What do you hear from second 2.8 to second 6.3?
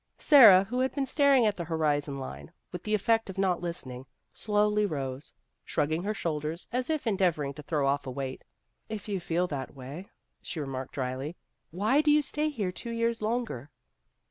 the effect of not listening, slowly rose, shrugging her